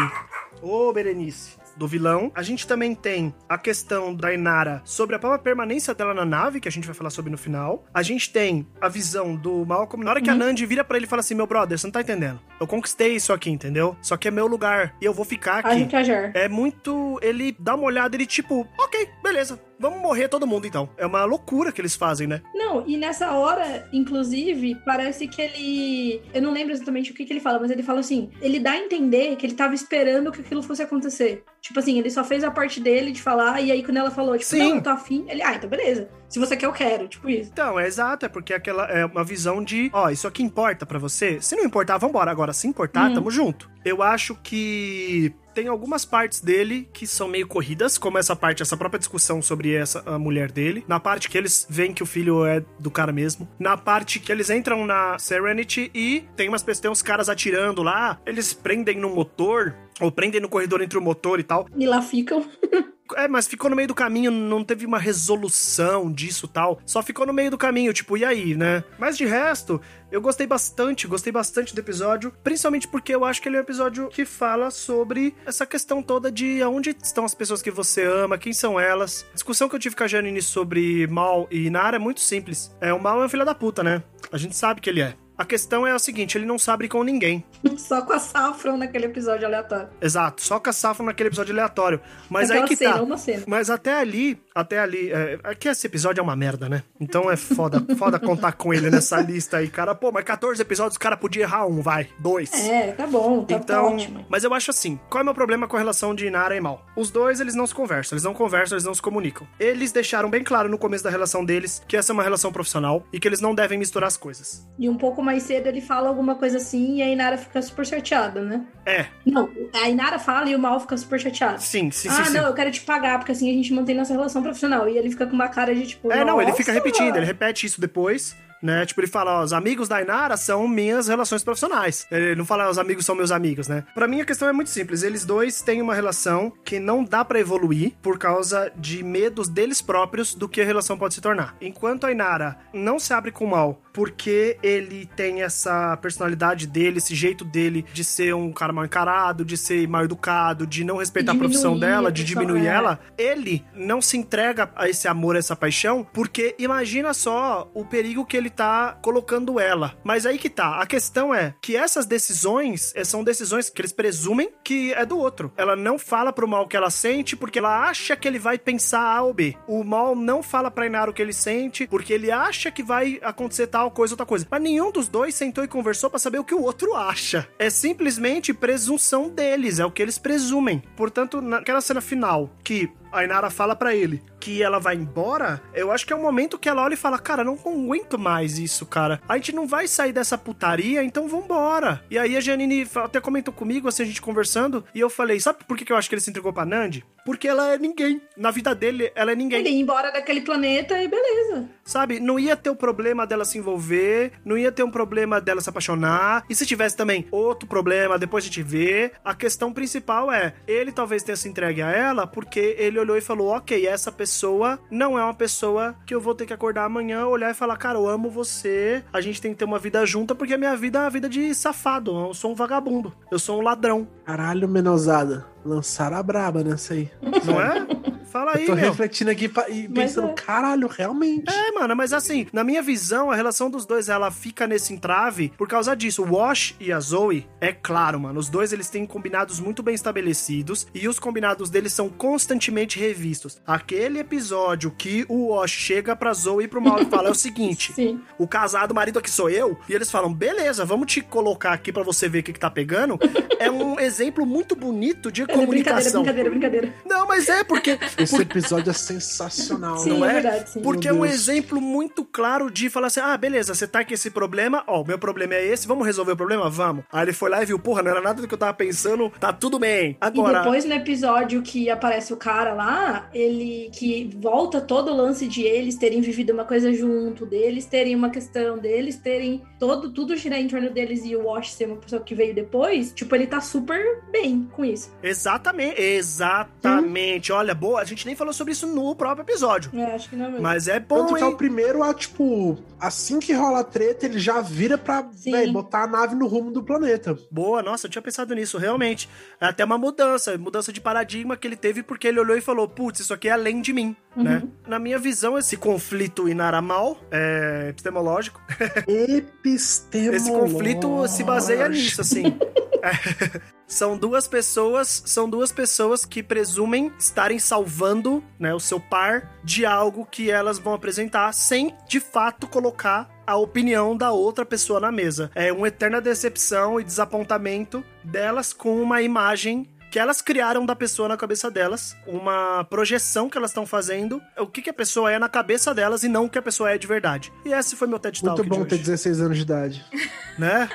[0.62, 1.56] Ô, Berenice.
[1.76, 2.32] Do vilão.
[2.34, 6.60] A gente também tem a questão da Inara sobre a própria permanência dela na nave,
[6.60, 7.84] que a gente vai falar sobre no final.
[7.94, 10.04] A gente tem a visão do Malcolm.
[10.04, 11.92] Na hora que a Nandi vira pra ele e fala assim: Meu brother, você não
[11.92, 12.40] tá entendendo.
[12.60, 13.96] Eu conquistei isso aqui, entendeu?
[14.02, 15.94] Só que é meu lugar e eu vou ficar aqui.
[15.94, 16.32] ajar.
[16.34, 17.20] É muito.
[17.22, 20.88] Ele dá uma olhada, ele tipo, ok, beleza, vamos morrer todo mundo então.
[20.96, 22.42] É uma loucura que eles fazem, né?
[22.54, 26.22] Não, e nessa hora, inclusive, parece que ele.
[26.34, 28.72] Eu não lembro exatamente o que, que ele fala, mas ele fala assim: ele dá
[28.72, 31.44] a entender que ele tava esperando que aquilo fosse acontecer.
[31.60, 34.36] Tipo assim, ele só fez a parte dele de falar, e aí quando ela falou,
[34.38, 34.58] tipo, Sim.
[34.58, 36.08] não, eu tô afim, ele, ah, então beleza.
[36.28, 37.08] Se você quer, eu quero.
[37.08, 37.50] Tipo isso.
[37.52, 40.98] Então, é exato, é porque aquela é uma visão de, ó, isso aqui importa pra
[40.98, 41.40] você?
[41.40, 42.30] Se não importar, vambora.
[42.30, 43.14] Agora, se importar, Uhum.
[43.14, 43.70] tamo junto.
[43.84, 48.76] Eu acho que tem algumas partes dele que são meio corridas, como essa parte, essa
[48.76, 50.84] própria discussão sobre essa a mulher dele.
[50.86, 53.48] Na parte que eles veem que o filho é do cara mesmo.
[53.58, 57.82] Na parte que eles entram na Serenity e tem umas pessoas, tem uns caras atirando
[57.82, 59.74] lá, eles prendem no motor.
[60.00, 61.66] Ou prendem no corredor entre o motor e tal.
[61.76, 62.44] E lá ficam.
[63.16, 66.80] É, mas ficou no meio do caminho, não teve uma resolução disso tal.
[66.84, 68.84] Só ficou no meio do caminho, tipo, e aí, né?
[68.98, 72.32] Mas de resto, eu gostei bastante, gostei bastante do episódio.
[72.42, 76.30] Principalmente porque eu acho que ele é um episódio que fala sobre essa questão toda
[76.30, 79.26] de aonde estão as pessoas que você ama, quem são elas.
[79.30, 82.74] A discussão que eu tive com a Janine sobre Mal e Nara é muito simples.
[82.80, 84.02] É, o Mal é um filho da puta, né?
[84.32, 85.14] A gente sabe que ele é.
[85.38, 87.44] A questão é a seguinte, ele não sabe com ninguém.
[87.76, 89.88] Só com a Saffron naquele episódio aleatório.
[90.00, 92.00] Exato, só com a Safra naquele episódio aleatório.
[92.28, 93.16] Mas Aquela aí que cena, tá.
[93.16, 93.44] cena.
[93.46, 96.82] Mas até ali, até ali, é, é que esse episódio é uma merda, né?
[97.00, 99.94] Então é foda, foda contar com ele nessa lista aí, cara.
[99.94, 102.52] Pô, mas 14 episódios, o cara podia errar um, vai, dois.
[102.52, 104.26] É, tá bom, tá, tá Então, ótimo.
[104.28, 106.60] mas eu acho assim, qual é o meu problema com a relação de Nara e
[106.60, 106.84] Mal?
[106.96, 109.46] Os dois, eles não se conversam, eles não conversam, eles não se comunicam.
[109.60, 113.04] Eles deixaram bem claro no começo da relação deles que essa é uma relação profissional
[113.12, 114.66] e que eles não devem misturar as coisas.
[114.78, 117.86] E um pouco mais cedo ele fala alguma coisa assim e a Inara fica super
[117.86, 118.64] chateada, né?
[118.84, 119.48] É, Não,
[119.82, 121.60] a Inara fala e o Mal fica super chateado.
[121.62, 122.32] sim, sim, ah, sim, sim.
[122.32, 124.88] não, eu quero te pagar, porque assim a gente mantém nossa relação profissional.
[124.88, 126.10] E ele fica com uma cara de tipo.
[126.12, 128.36] É, não, ele fica repetindo, ele repete isso depois.
[128.62, 128.84] Né?
[128.86, 132.06] Tipo, ele fala, ó, os amigos da Inara são minhas relações profissionais.
[132.10, 133.84] Ele não fala, os amigos são meus amigos, né?
[133.94, 135.02] Pra mim, a questão é muito simples.
[135.02, 139.80] Eles dois têm uma relação que não dá pra evoluir por causa de medos deles
[139.80, 141.56] próprios do que a relação pode se tornar.
[141.60, 146.98] Enquanto a Inara não se abre com o mal porque ele tem essa personalidade dele,
[146.98, 150.98] esse jeito dele de ser um cara mal encarado, de ser mal educado, de não
[150.98, 152.70] respeitar a profissão Diminuir dela, de diminuir é.
[152.70, 157.84] ela, ele não se entrega a esse amor, a essa paixão, porque imagina só o
[157.84, 159.94] perigo que ele tá colocando ela.
[160.04, 163.92] Mas aí que tá, a questão é que essas decisões eh, são decisões que eles
[163.92, 165.52] presumem que é do outro.
[165.56, 169.00] Ela não fala pro mal que ela sente porque ela acha que ele vai pensar
[169.00, 169.56] A ou B.
[169.66, 173.18] O mal não fala pra Inara o que ele sente porque ele acha que vai
[173.22, 174.46] acontecer tal coisa, outra coisa.
[174.50, 177.48] Mas nenhum dos dois sentou e conversou pra saber o que o outro acha.
[177.58, 180.82] É simplesmente presunção deles, é o que eles presumem.
[180.96, 185.90] Portanto, naquela cena final que a Inara fala pra ele que ela vai embora, eu
[185.90, 188.86] acho que é o momento que ela olha e fala: Cara, não aguento mais isso,
[188.86, 189.20] cara.
[189.28, 192.02] A gente não vai sair dessa putaria, então vambora.
[192.10, 195.64] E aí a Janine até comentou comigo, assim, a gente conversando, e eu falei: Sabe
[195.66, 197.04] por que eu acho que ele se entregou pra Nandi?
[197.28, 198.22] Porque ela é ninguém.
[198.34, 199.58] Na vida dele, ela é ninguém.
[199.58, 201.68] Ele ia embora daquele planeta e beleza.
[201.84, 202.18] Sabe?
[202.20, 205.68] Não ia ter o problema dela se envolver, não ia ter um problema dela se
[205.68, 206.46] apaixonar.
[206.48, 209.12] E se tivesse também outro problema, depois a gente vê.
[209.22, 213.20] A questão principal é, ele talvez tenha se entregue a ela porque ele olhou e
[213.20, 217.26] falou: ok, essa pessoa não é uma pessoa que eu vou ter que acordar amanhã,
[217.26, 220.34] olhar e falar, cara, eu amo você, a gente tem que ter uma vida junta,
[220.34, 222.28] porque a minha vida é uma vida de safado.
[222.28, 225.46] Eu sou um vagabundo, eu sou um ladrão, Caralho, menosada.
[225.64, 227.10] Lançaram a braba nessa aí.
[227.44, 227.86] não é?
[228.28, 228.84] Fala aí, Eu tô meu.
[228.90, 230.32] refletindo aqui e Mas pensando, é.
[230.34, 231.50] caralho, realmente.
[231.50, 235.50] É, mano, mas assim, na minha visão, a relação dos dois, ela fica nesse entrave
[235.56, 236.22] por causa disso.
[236.22, 239.94] O Wash e a Zoe, é claro, mano, os dois, eles têm combinados muito bem
[239.94, 243.62] estabelecidos e os combinados deles são constantemente revistos.
[243.66, 247.34] Aquele episódio que o Wash chega pra Zoe e pro Mal e fala é o
[247.34, 248.20] seguinte, Sim.
[248.38, 251.90] o casado, o marido aqui sou eu, e eles falam, beleza, vamos te colocar aqui
[251.90, 253.18] pra você ver o que, que tá pegando,
[253.58, 256.22] é um exemplo muito bonito de É brincadeira, comunicação.
[256.22, 256.94] brincadeira, brincadeira.
[257.06, 259.98] Não, mas é porque Esse episódio é sensacional.
[259.98, 260.32] Sim, não é é?
[260.34, 260.82] verdade, sim.
[260.82, 261.32] Porque é um Deus.
[261.32, 265.06] exemplo muito claro de falar assim: ah, beleza, você tá com esse problema, ó, o
[265.06, 266.68] meu problema é esse, vamos resolver o problema?
[266.68, 267.04] Vamos.
[267.12, 269.30] Aí ele foi lá e viu, porra, não era nada do que eu tava pensando,
[269.40, 270.16] tá tudo bem.
[270.20, 270.58] Agora.
[270.58, 275.46] E depois no episódio que aparece o cara lá, ele que volta todo o lance
[275.46, 280.36] de eles terem vivido uma coisa junto, deles terem uma questão, deles terem todo tudo
[280.36, 283.46] girar em torno deles e o Wash ser uma pessoa que veio depois, tipo, ele
[283.46, 285.12] tá super bem com isso.
[285.38, 287.52] Exatamente, exatamente.
[287.52, 289.90] Olha, boa, a gente nem falou sobre isso no próprio episódio.
[289.94, 290.62] É, acho que não é mesmo.
[290.62, 291.56] Mas é bom, Tanto que é o hein?
[291.56, 295.24] primeiro a, tipo, assim que rola a treta, ele já vira pra
[295.72, 297.38] botar a nave no rumo do planeta.
[297.52, 299.28] Boa, nossa, eu tinha pensado nisso, realmente.
[299.60, 302.88] É até uma mudança, mudança de paradigma que ele teve porque ele olhou e falou:
[302.88, 304.42] putz, isso aqui é além de mim, Uhum.
[304.42, 304.62] né?
[304.86, 308.60] Na minha visão, esse conflito Inaramal é epistemológico.
[309.06, 310.36] Epistemológico.
[310.36, 312.56] Esse conflito se baseia nisso, assim.
[313.88, 319.86] São duas pessoas, são duas pessoas que presumem estarem salvando, né, o seu par de
[319.86, 325.10] algo que elas vão apresentar sem de fato colocar a opinião da outra pessoa na
[325.10, 325.50] mesa.
[325.54, 331.28] É uma eterna decepção e desapontamento delas com uma imagem que elas criaram da pessoa
[331.28, 335.38] na cabeça delas, uma projeção que elas estão fazendo, o que, que a pessoa é
[335.38, 337.52] na cabeça delas e não o que a pessoa é de verdade.
[337.64, 340.04] E esse foi meu TED Talk Muito bom de ter hoje, 16 anos de idade.
[340.58, 340.88] né?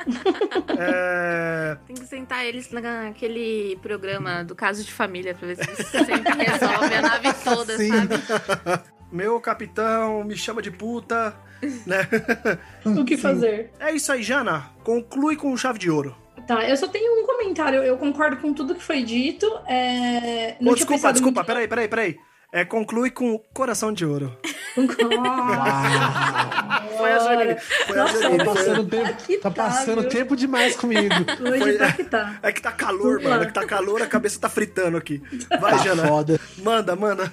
[0.77, 1.77] é...
[1.85, 6.33] Tem que sentar eles naquele programa do caso de família pra ver se eles sempre
[6.43, 7.89] resolvem a nave toda, Sim.
[7.89, 8.83] sabe?
[9.11, 11.35] Meu capitão me chama de puta,
[11.85, 12.07] né?
[12.83, 13.71] o que fazer?
[13.79, 14.71] É isso aí, Jana.
[14.83, 16.22] Conclui com chave de ouro.
[16.47, 17.81] Tá, eu só tenho um comentário.
[17.83, 19.45] Eu concordo com tudo que foi dito.
[19.67, 20.55] É...
[20.59, 22.17] Não desculpa, desculpa, muito- peraí, peraí, peraí.
[22.51, 24.35] É, conclui com coração de ouro.
[24.75, 27.55] Ah, Foi a Janine.
[27.59, 28.37] Foi a Nossa, Janine.
[28.39, 30.09] Tá passando tempo, Aqui tá tá, passando viu?
[30.09, 31.13] tempo demais comigo.
[31.47, 32.39] Hoje Foi- tá que tá.
[32.41, 33.29] É que tá calor, lá.
[33.29, 33.43] mano.
[33.43, 35.21] É que tá calor, a cabeça tá fritando aqui.
[35.59, 36.07] Vai, Tá Jana.
[36.07, 36.39] foda.
[36.57, 37.31] Manda, manda.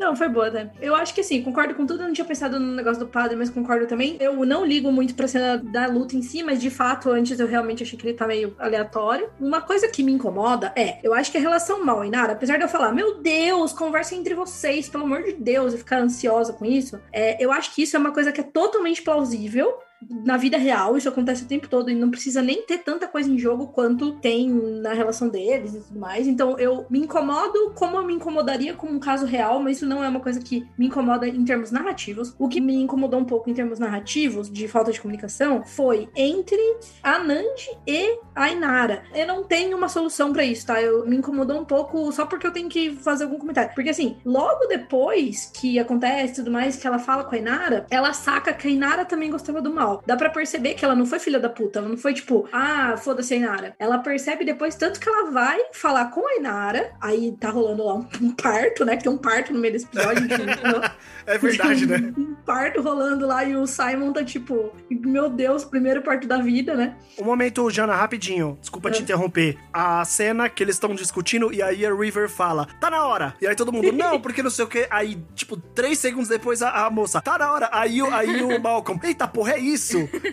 [0.00, 0.70] Não, foi boa, né?
[0.80, 2.02] Eu acho que assim, concordo com tudo.
[2.02, 4.16] Eu não tinha pensado no negócio do padre, mas concordo também.
[4.18, 7.46] Eu não ligo muito pra cena da luta em si, mas de fato, antes eu
[7.46, 9.28] realmente achei que ele tá meio aleatório.
[9.38, 12.56] Uma coisa que me incomoda é, eu acho que a relação mal e Nara, apesar
[12.56, 16.54] de eu falar, meu Deus, conversem entre vocês, pelo amor de Deus, e ficar ansiosa
[16.54, 19.70] com isso, é, eu acho que isso é uma coisa que é totalmente plausível.
[20.08, 23.30] Na vida real, isso acontece o tempo todo e não precisa nem ter tanta coisa
[23.30, 26.26] em jogo quanto tem na relação deles e tudo mais.
[26.26, 30.02] Então eu me incomodo como eu me incomodaria com um caso real, mas isso não
[30.02, 32.34] é uma coisa que me incomoda em termos narrativos.
[32.38, 36.60] O que me incomodou um pouco em termos narrativos, de falta de comunicação, foi entre
[37.02, 39.02] a Nandi e a Inara.
[39.14, 40.80] Eu não tenho uma solução para isso, tá?
[40.80, 43.74] Eu me incomodou um pouco só porque eu tenho que fazer algum comentário.
[43.74, 48.12] Porque assim, logo depois que acontece tudo mais, que ela fala com a Inara, ela
[48.12, 49.89] saca que a Inara também gostava do mal.
[50.06, 52.96] Dá para perceber que ela não foi filha da puta, ela não foi tipo, ah,
[52.96, 53.74] foda-se a Inara.
[53.78, 57.94] Ela percebe depois tanto que ela vai falar com a Inara, aí tá rolando lá
[57.94, 58.96] um, um parto, né?
[58.96, 60.28] Que tem um parto no meio desse episódio,
[61.26, 62.12] É verdade, né?
[62.16, 66.74] um parto rolando lá e o Simon tá tipo, meu Deus, primeiro parto da vida,
[66.74, 66.96] né?
[67.18, 68.58] Um momento, Jana, rapidinho.
[68.60, 69.56] Desculpa te interromper.
[69.72, 73.34] A cena que eles estão discutindo e aí a River fala, tá na hora.
[73.40, 74.86] E aí todo mundo, não, porque não sei o que.
[74.90, 77.68] Aí, tipo, três segundos depois a, a moça, tá na hora.
[77.72, 79.79] Aí, aí o Malcolm, eita porra, é isso.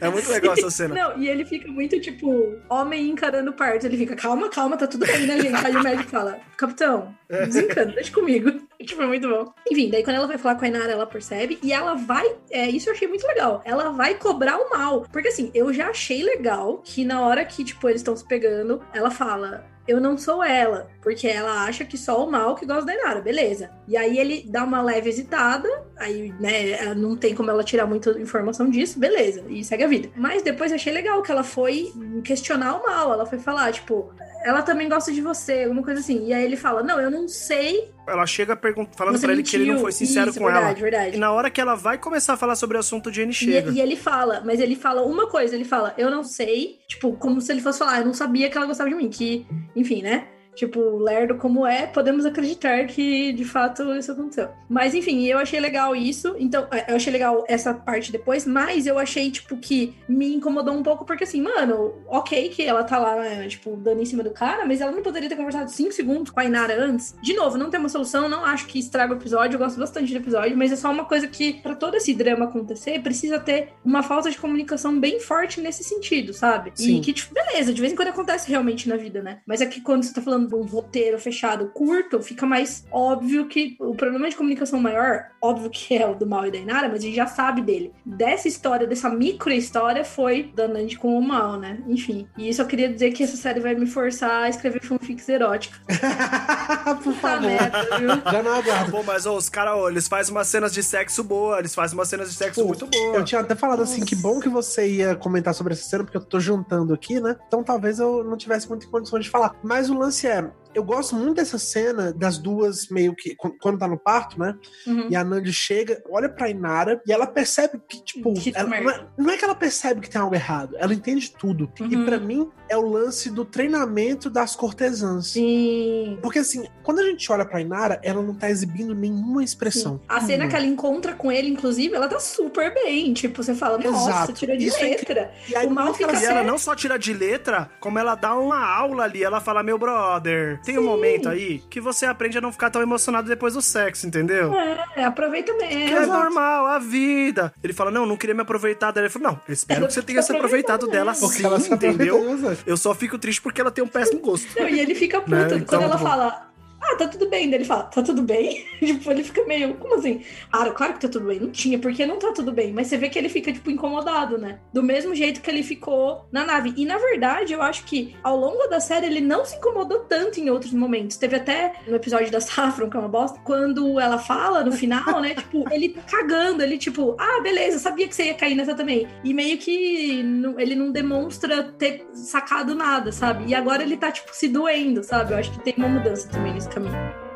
[0.01, 0.95] É muito legal essa cena.
[0.95, 3.85] Não, e ele fica muito tipo, homem encarando parto.
[3.85, 5.65] Ele fica, calma, calma, tá tudo bem, né, gente?
[5.65, 8.51] Aí o médico fala, capitão, desencana, deixa comigo.
[8.81, 9.53] Tipo, é muito bom.
[9.69, 12.35] Enfim, daí quando ela vai falar com a Inara, ela percebe e ela vai.
[12.51, 13.61] É, isso eu achei muito legal.
[13.65, 15.05] Ela vai cobrar o mal.
[15.11, 18.81] Porque assim, eu já achei legal que na hora que, tipo, eles estão se pegando,
[18.93, 19.65] ela fala.
[19.87, 23.21] Eu não sou ela, porque ela acha que só o mal que gosta da Inara,
[23.21, 23.69] beleza.
[23.87, 28.11] E aí ele dá uma leve hesitada, aí, né, não tem como ela tirar muita
[28.19, 30.09] informação disso, beleza, e segue a vida.
[30.15, 31.91] Mas depois achei legal que ela foi
[32.23, 34.11] questionar o mal, ela foi falar, tipo,
[34.43, 36.25] ela também gosta de você, alguma coisa assim.
[36.27, 37.91] E aí ele fala, não, eu não sei.
[38.07, 38.57] Ela chega
[38.95, 40.73] falando Você pra ele que ele não foi sincero Isso, com verdade, ela.
[40.91, 41.15] verdade.
[41.15, 43.33] E na hora que ela vai começar a falar sobre o assunto, o Jenny E,
[43.33, 43.71] chega.
[43.71, 47.41] e ele fala, mas ele fala uma coisa, ele fala, eu não sei, tipo, como
[47.41, 49.45] se ele fosse falar, eu não sabia que ela gostava de mim, que,
[49.75, 50.27] enfim, né?
[50.57, 54.49] Tipo, lerdo como é, podemos acreditar que de fato isso aconteceu.
[54.67, 56.35] Mas enfim, eu achei legal isso.
[56.39, 60.81] Então, eu achei legal essa parte depois, mas eu achei, tipo, que me incomodou um
[60.81, 64.31] pouco, porque assim, mano, ok que ela tá lá, né, tipo, dando em cima do
[64.31, 67.15] cara, mas ela não poderia ter conversado cinco segundos com a Inara antes.
[67.21, 70.11] De novo, não tem uma solução, não acho que estraga o episódio, eu gosto bastante
[70.11, 73.73] do episódio, mas é só uma coisa que, pra todo esse drama acontecer, precisa ter
[73.85, 76.71] uma falta de comunicação bem forte nesse sentido, sabe?
[76.73, 76.97] Sim.
[76.97, 79.39] E que, tipo, beleza, de vez em quando acontece realmente na vida, né?
[79.45, 83.75] Mas é que quando você tá falando um roteiro fechado curto, fica mais óbvio que
[83.79, 86.99] o problema de comunicação maior, óbvio que é o do Mal e da Inara, mas
[86.99, 87.93] a gente já sabe dele.
[88.05, 91.79] Dessa história, dessa micro história, foi da Nandi com o Mal, né?
[91.87, 92.27] Enfim.
[92.37, 95.77] E isso eu queria dizer que essa série vai me forçar a escrever fanfics erótica.
[97.03, 97.41] Por favor.
[97.41, 98.09] merda, viu?
[98.09, 98.91] Já não aguardo.
[98.91, 101.97] Pô, mas ó, os caras, ó, eles fazem umas cenas de sexo boa, eles fazem
[101.97, 103.15] umas cenas de sexo Pô, muito boa.
[103.15, 106.17] Eu tinha até falado assim, que bom que você ia comentar sobre essa cena, porque
[106.17, 107.35] eu tô juntando aqui, né?
[107.47, 109.55] Então talvez eu não tivesse muita condições de falar.
[109.63, 113.55] Mas o lance é, am eu gosto muito dessa cena das duas meio que, qu-
[113.59, 114.55] quando tá no parto, né?
[114.85, 115.07] Uhum.
[115.09, 118.89] E a Nandi chega, olha pra Inara e ela percebe que, tipo, Que ela- não,
[118.91, 121.71] é, não é que ela percebe que tem algo errado, ela entende tudo.
[121.79, 122.05] E Uhum.
[122.05, 125.27] pra mim é o lance do treinamento das cortesãs.
[125.27, 126.19] Sim.
[126.21, 129.99] Porque assim, quando a gente olha pra Inara, ela não tá exibindo nenhuma expressão.
[130.07, 133.13] A cena que ela encontra com ele, inclusive, ela tá super bem.
[133.13, 134.33] Tipo, você fala, nossa, Exato.
[134.33, 135.31] tirou de Isso é letra.
[135.49, 138.35] E aí, o mal fica E ela não só tira de letra, como ela dá
[138.35, 139.23] uma aula ali.
[139.23, 142.81] Ela fala, meu brother, tem um momento aí que você aprende a não ficar tão
[142.81, 144.53] emocionado depois do sexo, entendeu?
[144.95, 145.95] É, aproveita Que mesmo.
[145.97, 147.53] é normal, a vida.
[147.63, 149.05] Ele fala, não, não queria me aproveitar dela.
[149.07, 151.73] Ele falou, não, eu espero que você tenha se aproveitado dela Porque sim, ela se
[151.73, 152.37] entendeu?
[152.37, 152.57] né?
[152.65, 154.47] Eu só fico triste porque ela tem um péssimo gosto.
[154.59, 155.31] Não, e ele fica puto.
[155.31, 155.45] Né?
[155.45, 156.09] Então, Quando ela muito bom.
[156.09, 156.46] fala,
[156.81, 157.49] ah, tá tudo bem.
[157.49, 158.65] Daí ele fala, tá tudo bem?
[158.79, 160.21] tipo, ele fica meio, como assim?
[160.51, 161.39] Ah, claro que tá tudo bem.
[161.39, 162.71] Não tinha, porque não tá tudo bem.
[162.71, 164.59] Mas você vê que ele fica, tipo, incomodado, né?
[164.73, 166.73] Do mesmo jeito que ele ficou na nave.
[166.77, 170.39] E, na verdade, eu acho que ao longo da série ele não se incomodou tanto
[170.39, 171.17] em outros momentos.
[171.17, 175.21] Teve até no episódio da Saffron, que é uma bosta, quando ela fala no final,
[175.21, 175.35] né?
[175.35, 176.63] tipo, ele tá cagando.
[176.63, 179.07] Ele, tipo, ah, beleza, sabia que você ia cair nessa também.
[179.23, 180.19] E meio que
[180.57, 183.45] ele não demonstra ter sacado nada, sabe?
[183.47, 185.33] E agora ele tá, tipo, se doendo, sabe?
[185.33, 187.27] Eu acho que tem uma mudança também nesse caminho.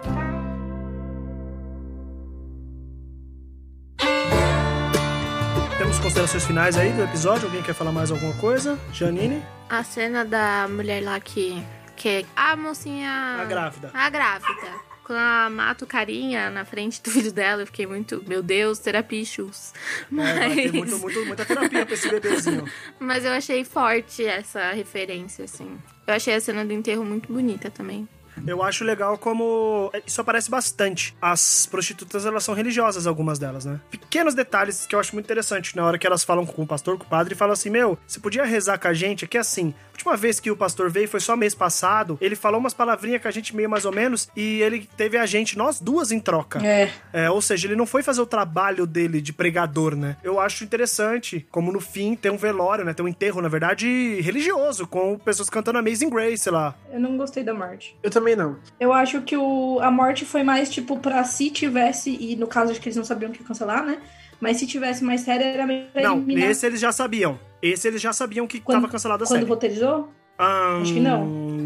[5.78, 7.48] Temos considerações finais aí do episódio?
[7.48, 8.80] Alguém quer falar mais alguma coisa?
[8.94, 9.44] Janine?
[9.70, 11.62] A cena da mulher lá que.
[11.96, 13.40] que a mocinha.
[13.42, 13.92] A grávida.
[13.94, 14.92] A grávida.
[15.04, 18.24] Quando ela mata o carinha na frente do filho dela, eu fiquei muito.
[18.28, 19.74] Meu Deus, terapia issues.
[20.12, 22.66] É, vai ter Mas, muito, muito, muita terapia pra esse bebezinho.
[23.00, 25.78] mas eu achei forte essa referência, assim.
[26.08, 28.08] Eu achei a cena do enterro muito bonita também.
[28.46, 31.16] Eu acho legal como isso aparece bastante.
[31.22, 33.80] As prostitutas, elas são religiosas, algumas delas, né?
[33.90, 35.76] Pequenos detalhes que eu acho muito interessante.
[35.76, 37.98] Na hora que elas falam com o pastor, com o padre, e falam assim: Meu,
[38.08, 39.26] você podia rezar com a gente?
[39.26, 39.74] Aqui é assim.
[39.90, 42.18] A última vez que o pastor veio foi só mês passado.
[42.20, 44.30] Ele falou umas palavrinhas com a gente meio mais ou menos.
[44.36, 46.66] E ele teve a gente, nós duas, em troca.
[46.66, 46.92] É.
[47.14, 50.18] É, ou seja, ele não foi fazer o trabalho dele de pregador, né?
[50.24, 52.94] Eu acho interessante, como no fim tem um velório, né?
[52.94, 56.74] Tem um enterro, na verdade, religioso, com pessoas cantando Amazing Grace lá.
[56.92, 57.96] Eu não gostei da morte.
[58.02, 58.58] Eu também não.
[58.80, 62.72] Eu acho que o, a morte foi mais, tipo, pra se tivesse, e no caso
[62.72, 63.98] acho que eles não sabiam o que cancelar, né?
[64.40, 66.50] Mas se tivesse mais sério, era meio pra Não, eliminar.
[66.50, 67.40] esse eles já sabiam.
[67.62, 69.50] Esse eles já sabiam que Quando- tava cancelada a Quando série.
[69.50, 70.12] roteirizou?
[70.44, 71.24] Ah, Acho que não.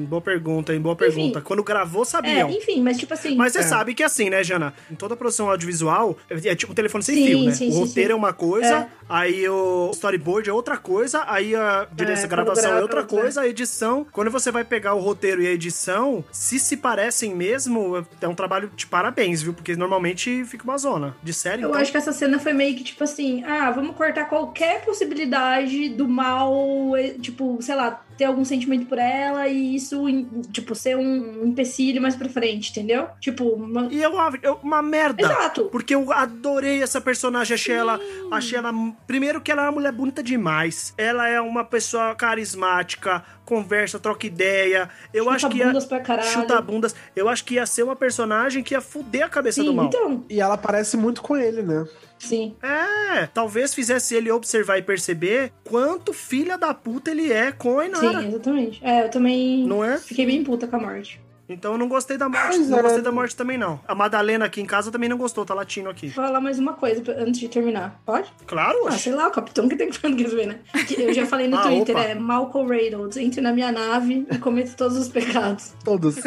[0.09, 0.81] Boa pergunta, hein?
[0.81, 1.05] Boa Enfim.
[1.05, 1.39] pergunta.
[1.39, 2.49] Quando gravou, É, sabiam.
[2.49, 3.33] enfim, mas tipo assim.
[3.33, 3.61] Mas você É.
[3.63, 4.73] sabe que é assim, né, Jana?
[4.91, 7.51] Em toda produção audiovisual, é é tipo um telefone sem Sim, fio, né?
[7.51, 8.13] sim, o sim, roteiro sim.
[8.13, 8.87] é uma coisa, É.
[9.07, 13.17] aí o storyboard é outra coisa, aí a direção, É, gravação é outra outra.
[13.17, 14.05] coisa, a edição.
[14.11, 18.35] Quando você vai pegar o roteiro e a edição, se se parecem mesmo, é um
[18.35, 19.53] trabalho de parabéns, viu?
[19.53, 21.15] Porque normalmente fica uma zona.
[21.23, 21.81] De série, Eu então.
[21.81, 26.07] acho que essa cena foi meio que tipo assim: ah, vamos cortar qualquer possibilidade do
[26.07, 30.03] mal, eh, tipo, sei lá, ter algum sentimento por ela e isso,
[30.51, 33.07] tipo, ser um empecilho mais pra frente, entendeu?
[33.19, 33.87] Tipo, uma...
[33.91, 35.21] E eu, eu- uma merda.
[35.21, 35.65] Exato.
[35.65, 37.99] Porque eu adorei essa personagem, achei ela,
[38.31, 38.71] achei ela.
[39.07, 40.93] Primeiro que ela é uma mulher bonita demais.
[40.97, 44.89] Ela é uma pessoa carismática, conversa, troca ideia.
[45.13, 46.27] Eu Chuta acho que ia, bundas pra caralho.
[46.29, 46.95] chuta bundas.
[47.15, 49.85] Eu acho que ia ser uma personagem que ia fuder a cabeça do Sim, mal.
[49.85, 50.23] então.
[50.29, 51.85] E ela parece muito com ele, né?
[52.17, 52.55] Sim.
[52.63, 57.85] É, talvez fizesse ele observar e perceber quanto filha da puta ele é com a
[57.85, 58.21] Inara.
[58.21, 58.83] Sim, exatamente.
[58.83, 59.97] É, eu também Não é?
[59.97, 61.21] fiquei bem puta com a morte.
[61.47, 62.47] Então eu não gostei da morte.
[62.57, 62.81] Pois não é.
[62.81, 63.79] gostei da morte também, não.
[63.87, 66.07] A Madalena aqui em casa também não gostou, tá latindo aqui.
[66.07, 68.01] Vou falar mais uma coisa antes de terminar.
[68.05, 68.33] Pode?
[68.47, 68.99] Claro, Ah, oxe.
[68.99, 70.59] sei lá, o capitão que tem que ver, né?
[70.87, 72.05] Que Eu já falei no Ah, Twitter, opa.
[72.05, 75.73] é Malcolm Reynolds, entre na minha nave e cometa todos os pecados.
[75.83, 76.15] Todos.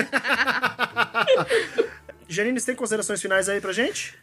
[2.29, 4.15] Janine, você tem considerações finais aí pra gente?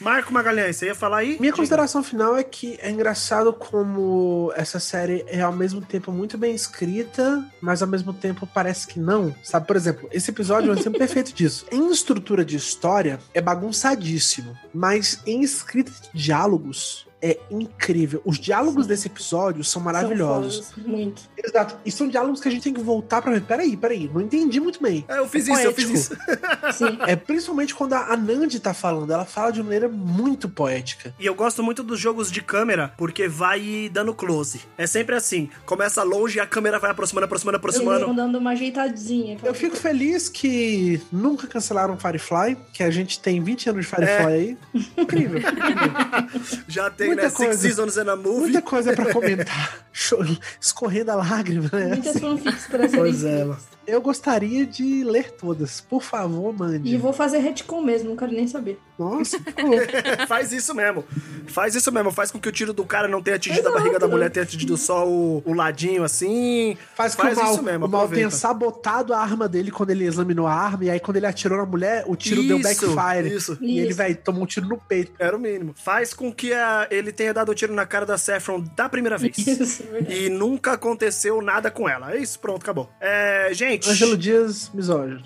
[0.00, 1.30] Marco Magalhães, você ia falar aí?
[1.40, 1.56] Minha Diga.
[1.56, 6.54] consideração final é que é engraçado como essa série é ao mesmo tempo muito bem
[6.54, 9.34] escrita, mas ao mesmo tempo parece que não.
[9.42, 11.66] Sabe, por exemplo, esse episódio é um exemplo perfeito disso.
[11.70, 17.07] Em estrutura de história, é bagunçadíssimo, mas em escrita de diálogos.
[17.20, 18.22] É incrível.
[18.24, 20.66] Os diálogos desse episódio são maravilhosos.
[20.66, 21.22] São fodas, muito.
[21.36, 21.76] Exato.
[21.84, 23.42] E são diálogos que a gente tem que voltar pra ver.
[23.42, 24.08] Peraí, peraí.
[24.12, 25.04] Não entendi muito bem.
[25.08, 26.14] É, eu fiz É isso, eu fiz poético.
[26.32, 26.78] isso.
[26.78, 26.98] Sim.
[27.06, 29.12] É principalmente quando a Nandi tá falando.
[29.12, 31.12] Ela fala de maneira muito poética.
[31.18, 34.60] E eu gosto muito dos jogos de câmera, porque vai dando close.
[34.76, 38.06] É sempre assim, começa longe e a câmera vai aproximando, aproximando, Eles aproximando.
[38.06, 39.38] vão dando uma ajeitadinha.
[39.42, 44.08] Eu fico feliz que nunca cancelaram Firefly, que a gente tem 20 anos de Firefly
[44.22, 44.26] É.
[44.26, 44.56] aí.
[44.96, 45.38] Incrível.
[45.40, 45.92] incrível.
[46.68, 47.28] Já tem, Muita né?
[47.28, 47.60] Six coisa.
[47.62, 48.40] Seasons and a Movie.
[48.40, 49.78] Muita coisa pra comentar.
[50.60, 51.88] Escorrendo a lágrima, né?
[51.88, 53.77] Muitas fanfics para serem Pois é, escritas.
[53.88, 55.80] Eu gostaria de ler todas.
[55.80, 56.92] Por favor, mande.
[56.94, 58.78] E vou fazer retcon mesmo, não quero nem saber.
[58.98, 59.38] Nossa.
[60.28, 61.04] Faz isso mesmo.
[61.46, 62.10] Faz isso mesmo.
[62.10, 63.76] Faz com que o tiro do cara não tenha atingido Exato.
[63.76, 66.76] a barriga da mulher, tenha atingido só o, o ladinho assim.
[66.94, 69.90] Faz que Faz o mal, isso mesmo, o mal tenha sabotado a arma dele quando
[69.90, 72.92] ele examinou a arma, e aí quando ele atirou na mulher, o tiro deu Isso,
[72.94, 73.34] backfire.
[73.34, 73.58] isso.
[73.60, 73.96] E ele, Isso.
[73.98, 75.12] vai tomou um tiro no peito.
[75.18, 75.74] Era o mínimo.
[75.76, 79.16] Faz com que a- ele tenha dado um tiro na cara da Saffron da primeira
[79.16, 79.38] vez.
[79.38, 80.12] Isso, é.
[80.12, 82.12] E nunca aconteceu nada com ela.
[82.14, 82.90] É isso, pronto, acabou.
[83.00, 83.77] É, gente.
[83.86, 85.22] Ângelo Dias, misógino.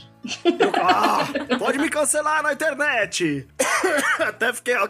[0.81, 1.27] Ah,
[1.59, 3.47] pode me cancelar na internet.
[4.21, 4.77] Até fiquei.
[4.77, 4.89] ó,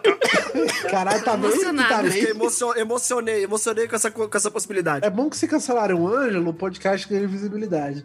[0.90, 1.50] Caralho, tá bem?
[1.50, 1.88] Emocionado.
[1.88, 2.24] Tá bem?
[2.24, 5.06] emocion- emocionei, emocionei com essa, co- com essa possibilidade.
[5.06, 8.04] É bom que se cancelarem o Ângelo, o podcast ganha visibilidade.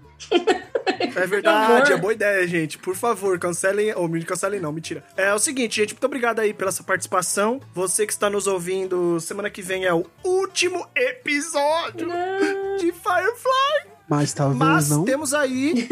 [1.16, 2.78] É verdade, é boa ideia, gente.
[2.78, 3.94] Por favor, cancelem.
[3.94, 5.04] Ou me cancelem, não, mentira.
[5.18, 7.60] É o seguinte, gente, muito obrigado aí pela sua participação.
[7.74, 12.08] Você que está nos ouvindo, semana que vem é o último episódio
[12.80, 13.97] de Firefly.
[14.10, 15.04] Mas talvez Mas não.
[15.04, 15.88] temos aí.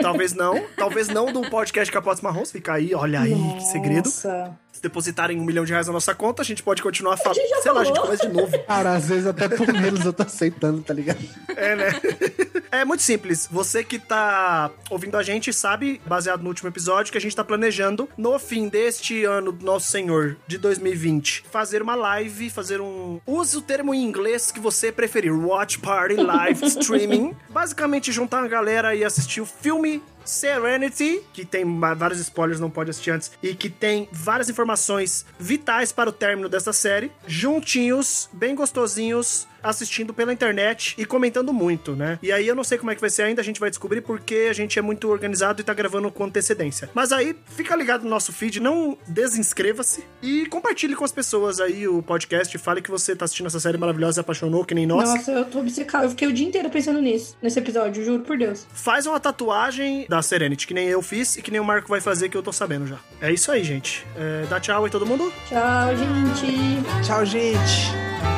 [0.00, 0.64] talvez não.
[0.76, 2.52] Talvez não do podcast Capotes Marrons.
[2.52, 4.06] Fica aí, olha aí, que segredo.
[4.06, 4.56] Nossa.
[4.78, 7.40] Se depositarem um milhão de reais na nossa conta, a gente pode continuar falando.
[7.60, 8.10] Sei lá, a gente falou.
[8.10, 8.58] começa de novo.
[8.64, 11.18] Cara, às vezes até por menos eu tô aceitando, tá ligado?
[11.48, 11.86] É, né?
[12.70, 13.48] É muito simples.
[13.50, 17.42] Você que tá ouvindo a gente sabe, baseado no último episódio, que a gente tá
[17.42, 23.20] planejando, no fim deste ano do Nosso Senhor, de 2020, fazer uma live, fazer um.
[23.26, 25.34] Use o termo em inglês que você preferir.
[25.34, 27.34] Watch Party Live Streaming.
[27.48, 31.64] Basicamente, juntar a galera e assistir o filme Serenity, que tem
[31.96, 36.48] vários spoilers, não pode assistir antes, e que tem várias informações vitais para o término
[36.48, 42.18] dessa série, juntinhos, bem gostosinhos, assistindo pela internet e comentando muito, né?
[42.22, 44.00] E aí eu não sei como é que vai ser ainda, a gente vai descobrir
[44.00, 46.90] porque a gente é muito organizado e tá gravando com antecedência.
[46.94, 51.86] Mas aí, fica ligado no nosso feed, não desinscreva-se e compartilhe com as pessoas aí
[51.86, 55.08] o podcast, fale que você tá assistindo essa série maravilhosa e apaixonou, que nem nós.
[55.08, 56.04] Nossa, eu tô obcecado.
[56.04, 58.66] Eu fiquei o dia inteiro pensando nisso, nesse episódio, juro por Deus.
[58.72, 62.00] Faz uma tatuagem da Serenity, que nem eu fiz e que nem o Marco vai
[62.00, 62.98] fazer, que eu tô sabendo já.
[63.20, 64.06] É isso aí, gente.
[64.16, 65.32] É, dá tchau aí todo mundo.
[65.48, 67.06] Tchau, gente.
[67.06, 68.37] Tchau, gente.